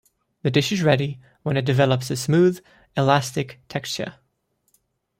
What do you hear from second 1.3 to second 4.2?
when it develops a smooth, elastic texture.